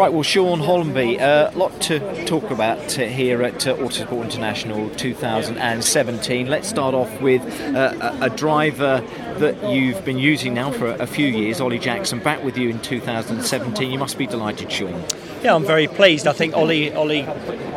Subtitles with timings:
[0.00, 4.88] Right, well, Shaun Hollamby, a uh, lot to talk about here at uh, Autosport International
[4.88, 6.46] 2017.
[6.46, 7.42] Let's start off with
[7.74, 9.04] uh, a, a driver
[9.40, 12.80] that you've been using now for a few years, Ollie Jackson, back with you in
[12.80, 13.90] 2017.
[13.90, 15.04] You must be delighted, Shaun.
[15.42, 16.26] Yeah, I'm very pleased.
[16.26, 17.26] I think Ollie Ollie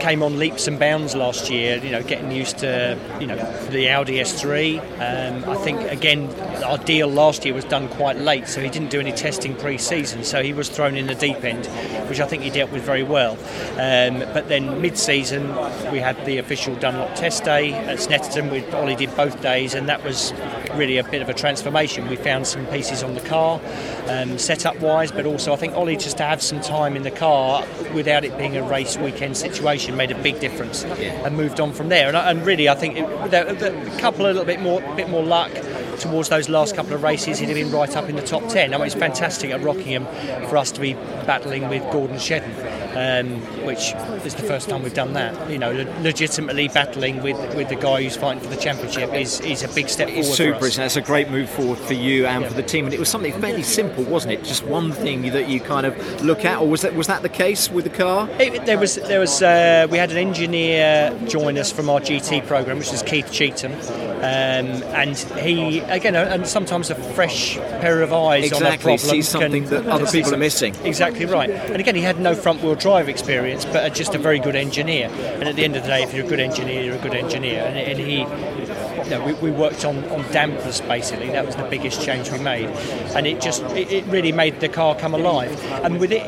[0.03, 1.77] came on leaps and bounds last year.
[1.77, 3.37] You know, getting used to you know
[3.69, 4.79] the Audi S3.
[4.99, 6.29] Um, I think again
[6.63, 10.25] our deal last year was done quite late, so he didn't do any testing pre-season.
[10.25, 11.67] So he was thrown in the deep end,
[12.09, 13.33] which I think he dealt with very well.
[13.79, 15.47] Um, but then mid-season
[15.91, 18.51] we had the official Dunlop test day at Snetterton.
[18.51, 20.33] We, Ollie did both days, and that was
[20.73, 22.09] really a bit of a transformation.
[22.09, 23.61] We found some pieces on the car,
[24.09, 27.11] um, setup wise, but also I think Ollie just to have some time in the
[27.11, 31.25] car without it being a race weekend situation made a big difference yeah.
[31.25, 32.07] and moved on from there.
[32.07, 35.09] And, and really, I think it, the, the, a couple a little bit more, bit
[35.09, 35.51] more luck
[35.99, 38.73] towards those last couple of races, he'd have been right up in the top 10.
[38.73, 40.05] I mean, it's fantastic at Rockingham
[40.47, 40.93] for us to be
[41.25, 43.93] battling with Gordon Shedden um, which
[44.25, 45.49] is the first time we've done that.
[45.49, 49.63] You know, legitimately battling with, with the guy who's fighting for the championship is, is
[49.63, 50.25] a big step forward.
[50.25, 50.85] It's super, isn't it?
[50.85, 52.49] It's a great move forward for you and yeah.
[52.49, 52.85] for the team.
[52.85, 54.43] And it was something fairly simple, wasn't it?
[54.43, 57.29] Just one thing that you kind of look at, or was that was that the
[57.29, 58.29] case with the car?
[58.39, 62.45] It, there was there was uh, we had an engineer join us from our GT
[62.47, 63.73] program, which is Keith Cheetham,
[64.17, 68.67] um, and he again, and sometimes a fresh pair of eyes exactly.
[68.67, 70.75] on a problem see something can, that other people are missing.
[70.83, 71.49] Exactly right.
[71.49, 75.07] And again, he had no front wheel drive experience, but just a very good engineer.
[75.07, 77.15] And at the end of the day, if you're a good engineer, you're a good
[77.15, 77.63] engineer.
[77.63, 81.29] And, and he, you know, we, we, worked on, on dampers basically.
[81.29, 82.67] That was the biggest change we made,
[83.15, 85.51] and it just it, it really made the car come alive.
[85.85, 86.23] And with it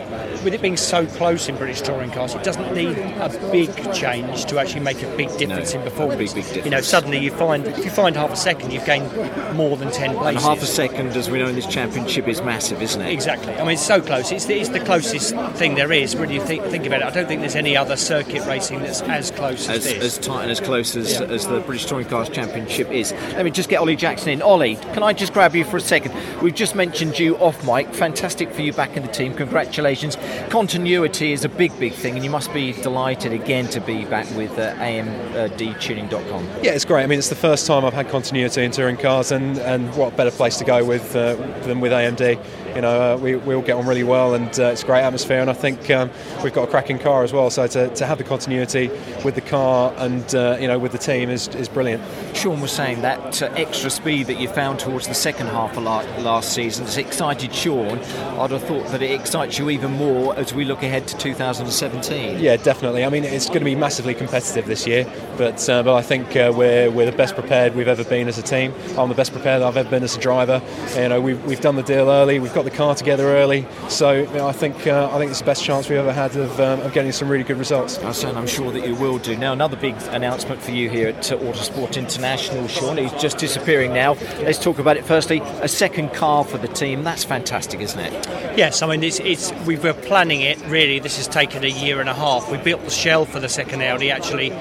[0.46, 4.46] with it being so close in British touring cars, it doesn't need a big change
[4.46, 6.34] to actually make a big difference no, in performance.
[6.34, 6.66] Big, big difference.
[6.66, 9.12] You know, suddenly you find if you find half a second, you've gained
[9.56, 10.46] more than ten places.
[10.46, 13.12] And half a second, as we know in this championship, is massive, isn't it?
[13.12, 13.54] Exactly.
[13.56, 14.32] I mean, it's so close.
[14.32, 16.16] It's the, it's the closest thing there is.
[16.16, 19.02] Really, you think, think about it, I don't think there's any other circuit racing that's
[19.02, 20.04] as close as, as this.
[20.04, 21.26] As tight and as close as, yeah.
[21.26, 23.12] as the British Touring Cars Championship is.
[23.34, 24.42] Let me just get Ollie Jackson in.
[24.44, 26.14] Ollie, can I just grab you for a second?
[26.42, 27.94] We've just mentioned you off mic.
[27.94, 29.34] Fantastic for you back in the team.
[29.34, 30.18] Congratulations.
[30.50, 34.30] Continuity is a big, big thing, and you must be delighted again to be back
[34.36, 36.46] with uh, AMDtuning.com.
[36.62, 37.04] Yeah, it's great.
[37.04, 40.16] I mean, it's the first time I've had continuity in touring cars, and, and what
[40.16, 42.40] better place to go with uh, than with AMD?
[42.76, 45.02] You know, uh, we, we all get on really well, and uh, it's a great
[45.02, 46.12] atmosphere, and I think um,
[46.44, 47.50] we've got a cracking car as well.
[47.50, 48.90] So to, to have the continuity
[49.24, 52.04] with the car and uh, you know with the team is, is brilliant.
[52.36, 55.84] Shaun was saying that uh, extra speed that you found towards the second half of
[55.84, 57.98] last season has excited Shaun.
[58.00, 62.40] I'd have thought that it excites you even more as we look ahead to 2017.
[62.40, 63.06] Yeah, definitely.
[63.06, 66.36] I mean, it's going to be massively competitive this year, but uh, but I think
[66.36, 68.74] uh, we're we're the best prepared we've ever been as a team.
[68.98, 70.62] I'm the best prepared I've ever been as a driver.
[70.98, 72.40] You know, we've, we've done the deal early.
[72.40, 75.40] We've got the car together early, so you know, I think uh, I think it's
[75.40, 77.98] the best chance we've ever had of, um, of getting some really good results.
[77.98, 79.38] And I'm sure that you will do.
[79.38, 82.98] Now, another big announcement for you here at Autosport International, Shaun.
[82.98, 84.14] He's just disappearing now.
[84.40, 85.40] Let's talk about it firstly.
[85.62, 87.04] A second car for the team.
[87.04, 88.14] That's fantastic, isn't it?
[88.58, 90.60] Yes, I mean it's, it's we were planning it.
[90.68, 92.52] Really, this has taken a year and a half.
[92.52, 94.52] We built the shell for the second Audi actually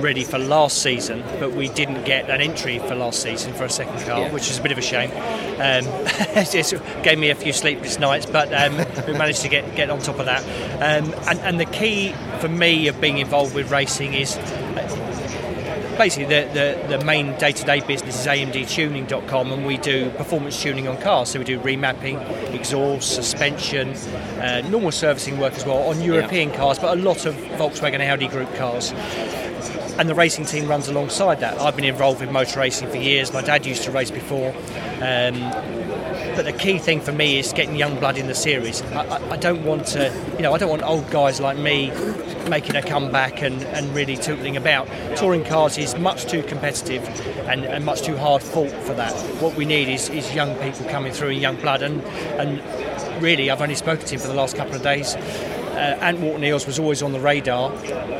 [0.00, 3.70] ready for last season, but we didn't get an entry for last season for a
[3.70, 4.32] second car, yeah.
[4.32, 5.10] which is a bit of a shame.
[5.10, 5.84] Um,
[6.36, 8.76] it gave me a few sleepless nights, but um,
[9.06, 10.42] we managed to get, get on top of that.
[10.76, 16.26] Um, and, and, the key for me of being involved with racing is uh, basically
[16.26, 16.48] the,
[16.88, 21.38] the, the main day-to-day business is amdtuning.com and we do performance tuning on cars so
[21.38, 22.20] we do remapping
[22.54, 23.90] exhaust suspension
[24.40, 26.56] uh, normal servicing work as well on european yeah.
[26.56, 28.92] cars but a lot of volkswagen audi group cars
[29.98, 31.58] and the racing team runs alongside that.
[31.60, 33.32] I've been involved in motor racing for years.
[33.32, 34.54] My dad used to race before.
[35.00, 35.40] Um,
[36.36, 38.82] but the key thing for me is getting young blood in the series.
[38.82, 41.90] I, I, I, don't want to, you know, I don't want old guys like me
[42.50, 44.86] making a comeback and, and really tootling about.
[45.16, 47.02] Touring cars is much too competitive
[47.48, 49.14] and, and much too hard fought for that.
[49.40, 51.80] What we need is, is young people coming through and young blood.
[51.82, 52.02] And,
[52.38, 55.16] and really, I've only spoken to him for the last couple of days
[55.76, 57.72] uh, Ant Whorton-Eales was always on the radar,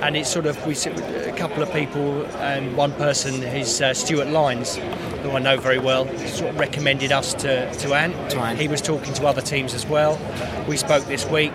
[0.04, 3.80] and it's sort of we sit with a couple of people, and one person is
[3.80, 4.76] uh, Stewart Lines,
[5.22, 8.30] who I know very well, sort of recommended us to to Ant.
[8.32, 8.58] To Ant.
[8.58, 10.18] He was talking to other teams as well.
[10.68, 11.52] We spoke this week.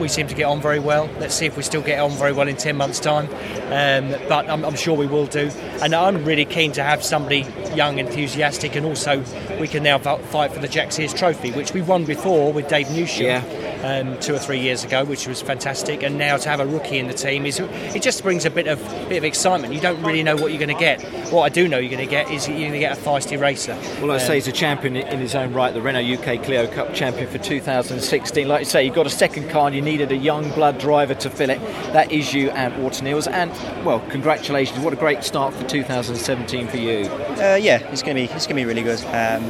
[0.00, 1.08] We seem to get on very well.
[1.18, 3.26] Let's see if we still get on very well in 10 months' time.
[3.66, 5.50] Um, but I'm, I'm, sure we will do.
[5.82, 9.24] And I'm really keen to have somebody young, enthusiastic, and also
[9.58, 12.86] we can now fight for the Jack Sears Trophy, which we won before with Dave
[12.88, 13.24] Newsham.
[13.24, 16.02] Yeah um, two or three years ago, which was fantastic.
[16.02, 18.66] And now to have a rookie in the team is it just brings a bit
[18.66, 19.74] of bit of excitement.
[19.74, 21.02] You don't really know what you're going to get.
[21.30, 23.38] What I do know you're going to get is you're going to get a feisty
[23.38, 23.76] racer.
[24.00, 26.66] Well, I um, say he's a champion in his own right, the Renault UK Clio
[26.66, 28.48] Cup champion for 2016.
[28.48, 31.14] Like you say, you've got a second car and you needed a young blood driver
[31.14, 31.60] to fill it.
[31.92, 33.30] That is you and Whorton-Eales.
[33.30, 33.50] And
[33.84, 34.80] well, congratulations!
[34.80, 37.06] What a great start for 2017 for you.
[37.08, 39.04] Uh, yeah, it's going to be it's to be really good.
[39.06, 39.44] Um,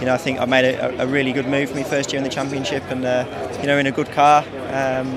[0.00, 2.18] you know, I think I made a, a, really good move for my first year
[2.18, 4.42] in the championship, and uh, you know, in a good car.
[4.68, 5.08] Um,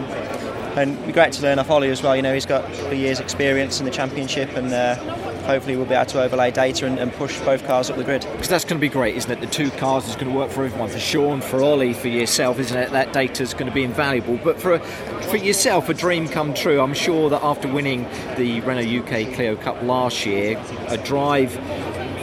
[0.78, 2.16] and great to learn off Ollie as well.
[2.16, 5.94] You know, he's got a year's experience in the championship, and uh, hopefully we'll be
[5.94, 8.22] able to overlay data and, and, push both cars up the grid.
[8.32, 9.42] Because that's going to be great, isn't it?
[9.42, 10.90] The two cars is going to work for everyone.
[10.90, 12.92] For Shaun, for Ollie, for yourself, isn't it?
[12.92, 14.38] That data is going to be invaluable.
[14.38, 16.80] But for for yourself, a dream come true.
[16.80, 18.04] I'm sure that after winning
[18.38, 21.58] the Renault UK Clio Cup last year, a drive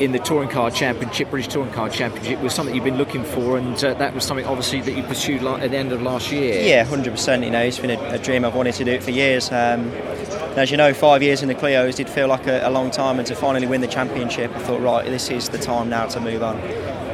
[0.00, 3.58] in the Touring Car Championship, British Touring Car Championship, was something you've been looking for,
[3.58, 6.62] and uh, that was something obviously that you pursued at the end of last year.
[6.62, 7.44] Yeah, hundred percent.
[7.44, 9.50] You know, it's been a, a, dream I've wanted to do it for years.
[9.50, 9.90] Um,
[10.56, 13.18] as you know, five years in the Clios did feel like a, a, long time,
[13.18, 16.20] and to finally win the championship, I thought, right, this is the time now to
[16.20, 16.56] move on.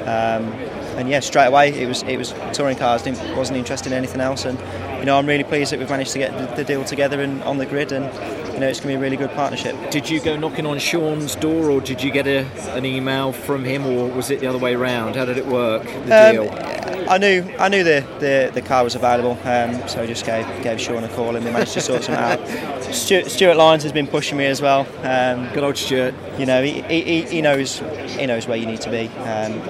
[0.07, 0.53] Um,
[0.97, 3.03] and yeah, straight away it was it was touring cars.
[3.03, 4.59] Didn't, wasn't interested in anything else, and
[5.05, 7.59] you know I'm really pleased that we've managed to get the, deal together and on
[7.59, 8.06] the grid, and
[8.55, 9.77] you know it's going to be a really good partnership.
[9.91, 13.67] Did you go knocking on Shaun's door, or did you get a, an email from
[13.67, 15.17] him, or was it the other way around?
[15.17, 15.85] How did it work?
[16.06, 16.85] The um, deal.
[17.06, 20.47] I knew I knew the, the, the car was available, um, so I just gave
[20.62, 22.95] gave Shaun a call and we managed to sort something out.
[22.95, 24.87] Stewart, Stewart Lines has been pushing me as well.
[25.03, 26.15] Um, Good old Stewart.
[26.39, 29.61] You know he, he, he knows he knows where you need to be, um,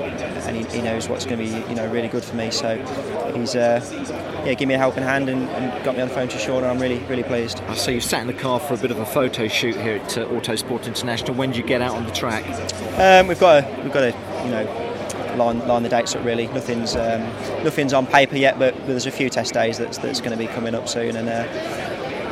[0.46, 2.50] and he, he, knows what's going to be you know really good for me.
[2.50, 2.76] So
[3.34, 3.80] he's uh,
[4.44, 6.58] yeah, give me a helping hand and, and, got me on the phone to Shaun,
[6.58, 7.60] and I'm really, really pleased.
[7.74, 10.18] See you sat in the car for a bit of a photo shoot here at
[10.18, 11.34] uh, Autosport International.
[11.34, 12.44] When did you get out on the track?
[12.98, 16.46] Um, we've got a, we've got a, you know, line, line the dates up really.
[16.48, 17.22] Nothing's um,
[17.64, 20.46] nothing's on paper yet, but there's a few test days that's that's going to be
[20.46, 21.44] coming up soon, and uh,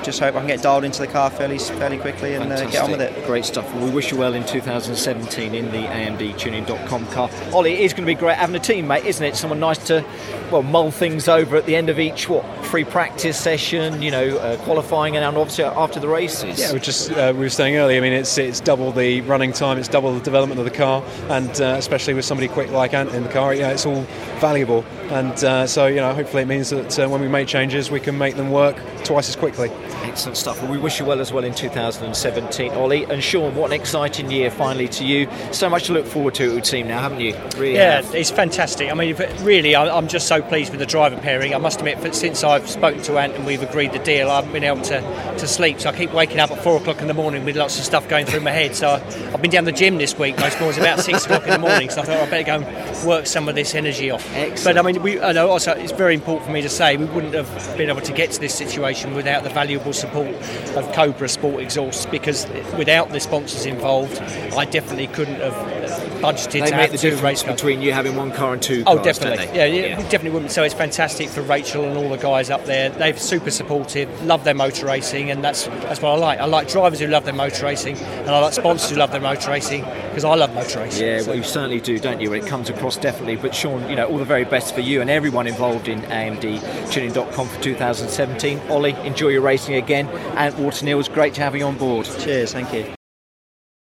[0.02, 2.82] just hope I can get dialed into the car fairly fairly quickly and uh, get
[2.84, 3.26] on with it.
[3.26, 3.72] Great stuff.
[3.75, 7.31] Well, we wish you well in 2017 in the AMD car.
[7.52, 9.37] Ollie, it is going to be great having a teammate, isn't it?
[9.37, 10.04] Someone nice to
[10.50, 14.37] well mull things over at the end of each what free practice session, you know,
[14.38, 16.58] uh, qualifying, and obviously after the races.
[16.58, 17.98] Yeah, we just uh, we were saying earlier.
[17.98, 21.02] I mean, it's it's double the running time, it's double the development of the car,
[21.28, 24.02] and uh, especially with somebody quick like Ant in the car, yeah, it's all
[24.40, 24.84] valuable.
[25.10, 28.00] And uh, so you know, hopefully it means that uh, when we make changes, we
[28.00, 29.70] can make them work twice as quickly.
[30.02, 30.60] Excellent stuff.
[30.60, 33.04] Well, we wish you well as well in 2017, Ollie.
[33.04, 35.28] And Shaun, what an exciting year finally to you.
[35.52, 37.34] So much to look forward to, it would seem now, haven't you?
[37.56, 38.14] Really yeah, have.
[38.14, 38.90] it's fantastic.
[38.90, 41.54] I mean, really, I'm just so pleased with the driver pairing.
[41.54, 44.36] I must admit, that since I've spoken to Ant and we've agreed the deal, I
[44.36, 45.00] haven't been able to,
[45.38, 45.80] to sleep.
[45.80, 48.08] So I keep waking up at four o'clock in the morning with lots of stuff
[48.08, 48.74] going through my head.
[48.74, 51.58] So I've been down the gym this week most mornings about six o'clock in the
[51.58, 51.90] morning.
[51.90, 54.28] So I thought I'd better go and work some of this energy off.
[54.34, 54.64] Excellent.
[54.64, 57.04] But I mean, we, I know also it's very important for me to say we
[57.06, 59.50] wouldn't have been able to get to this situation without the
[59.82, 62.46] valuable support of Cobra Sport Exhaust because
[62.76, 64.19] without the sponsors involved,
[64.56, 68.52] I definitely couldn't have budgeted they to make the difference between you having one car
[68.52, 68.82] and two.
[68.86, 69.46] Oh, cars, definitely.
[69.56, 70.52] Yeah, yeah, yeah, definitely wouldn't.
[70.52, 72.90] So it's fantastic for Rachel and all the guys up there.
[72.90, 76.38] They're super supportive, love their motor racing, and that's that's what I like.
[76.38, 79.20] I like drivers who love their motor racing, and I like sponsors who love their
[79.20, 81.06] motor racing because I love motor racing.
[81.06, 81.28] Yeah, so.
[81.28, 82.30] well, you certainly do, don't you?
[82.30, 83.36] When it comes across, definitely.
[83.36, 86.60] But Shaun, you know, all the very best for you and everyone involved in AMD
[86.86, 88.60] for 2017.
[88.70, 92.06] Ollie, enjoy your racing again, and Whorton-Eales, great to have you on board.
[92.20, 92.94] Cheers, thank you.